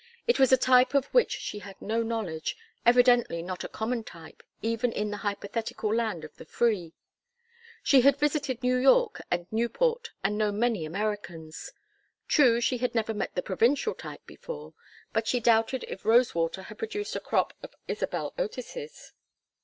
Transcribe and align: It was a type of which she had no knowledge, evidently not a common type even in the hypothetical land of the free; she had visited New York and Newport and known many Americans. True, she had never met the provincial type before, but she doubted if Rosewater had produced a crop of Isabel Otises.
It 0.25 0.39
was 0.39 0.51
a 0.51 0.57
type 0.57 0.95
of 0.95 1.05
which 1.13 1.29
she 1.31 1.59
had 1.59 1.79
no 1.79 2.01
knowledge, 2.01 2.57
evidently 2.87 3.43
not 3.43 3.63
a 3.63 3.67
common 3.67 4.03
type 4.03 4.41
even 4.63 4.91
in 4.91 5.11
the 5.11 5.17
hypothetical 5.21 5.93
land 5.93 6.23
of 6.23 6.35
the 6.37 6.45
free; 6.45 6.93
she 7.83 8.01
had 8.01 8.17
visited 8.17 8.63
New 8.63 8.77
York 8.77 9.21
and 9.29 9.45
Newport 9.51 10.09
and 10.23 10.39
known 10.39 10.57
many 10.57 10.85
Americans. 10.85 11.71
True, 12.27 12.59
she 12.59 12.79
had 12.79 12.95
never 12.95 13.13
met 13.13 13.35
the 13.35 13.43
provincial 13.43 13.93
type 13.93 14.25
before, 14.25 14.73
but 15.13 15.27
she 15.27 15.39
doubted 15.39 15.85
if 15.87 16.03
Rosewater 16.03 16.63
had 16.63 16.79
produced 16.79 17.15
a 17.15 17.19
crop 17.19 17.53
of 17.61 17.75
Isabel 17.87 18.33
Otises. 18.39 19.13